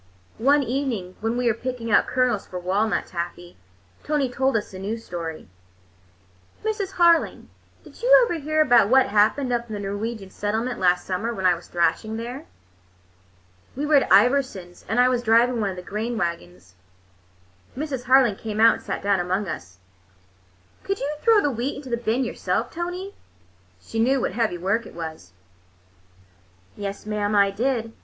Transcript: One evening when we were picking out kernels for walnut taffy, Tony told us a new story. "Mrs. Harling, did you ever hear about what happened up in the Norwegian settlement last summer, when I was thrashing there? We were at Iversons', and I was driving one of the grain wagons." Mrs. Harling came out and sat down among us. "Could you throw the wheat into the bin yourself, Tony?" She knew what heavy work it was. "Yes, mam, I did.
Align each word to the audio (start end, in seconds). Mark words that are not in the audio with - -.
One 0.39 0.63
evening 0.63 1.15
when 1.19 1.37
we 1.37 1.45
were 1.45 1.53
picking 1.53 1.91
out 1.91 2.07
kernels 2.07 2.47
for 2.47 2.57
walnut 2.57 3.05
taffy, 3.05 3.55
Tony 4.03 4.29
told 4.31 4.57
us 4.57 4.73
a 4.73 4.79
new 4.79 4.97
story. 4.97 5.47
"Mrs. 6.63 6.93
Harling, 6.93 7.49
did 7.83 8.01
you 8.01 8.11
ever 8.25 8.39
hear 8.39 8.61
about 8.61 8.89
what 8.89 9.09
happened 9.09 9.53
up 9.53 9.67
in 9.69 9.75
the 9.75 9.79
Norwegian 9.79 10.31
settlement 10.31 10.79
last 10.79 11.05
summer, 11.05 11.31
when 11.35 11.45
I 11.45 11.53
was 11.53 11.67
thrashing 11.67 12.17
there? 12.17 12.47
We 13.75 13.85
were 13.85 13.93
at 13.93 14.09
Iversons', 14.09 14.85
and 14.89 14.99
I 14.99 15.07
was 15.07 15.21
driving 15.21 15.61
one 15.61 15.69
of 15.69 15.75
the 15.75 15.83
grain 15.83 16.17
wagons." 16.17 16.73
Mrs. 17.77 18.05
Harling 18.05 18.39
came 18.39 18.59
out 18.59 18.73
and 18.73 18.83
sat 18.83 19.03
down 19.03 19.19
among 19.19 19.47
us. 19.47 19.77
"Could 20.83 20.97
you 20.99 21.13
throw 21.21 21.41
the 21.41 21.51
wheat 21.51 21.75
into 21.75 21.91
the 21.91 21.95
bin 21.95 22.23
yourself, 22.25 22.71
Tony?" 22.71 23.13
She 23.79 23.99
knew 23.99 24.19
what 24.21 24.31
heavy 24.31 24.57
work 24.57 24.87
it 24.87 24.95
was. 24.95 25.33
"Yes, 26.75 27.05
mam, 27.05 27.35
I 27.35 27.51
did. 27.51 27.93